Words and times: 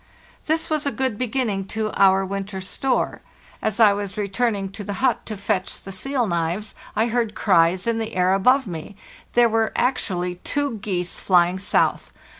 This 0.47 0.67
was 0.67 0.87
a 0.87 0.91
good 0.91 1.19
beginning 1.19 1.65
to 1.77 1.91
our 1.93 2.25
winter 2.25 2.59
store. 2.59 3.21
As 3.61 3.77
LAND 3.77 3.91
AT 3.91 3.91
LAST 3.91 3.91
393 3.91 3.91
I 3.91 3.93
was 3.93 4.17
returning 4.57 4.71
to 4.71 4.83
the 4.83 4.93
hut 4.93 5.25
to 5.27 5.37
fetch 5.37 5.79
the 5.81 5.91
seal 5.91 6.25
knives, 6.25 6.73
I 6.95 7.05
heard 7.05 7.35
cries 7.35 7.85
in 7.85 7.99
the 7.99 8.15
air 8.15 8.33
above 8.33 8.65
me. 8.65 8.95
'There 9.33 9.49
were 9.49 9.71
actually 9.75 10.37
two 10.43 10.77
geese 10.79 11.19
flying 11.19 11.59
south! 11.59 12.11